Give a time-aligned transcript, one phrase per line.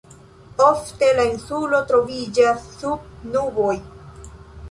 [0.67, 3.77] Ofte la insulo troviĝas sub nuboj.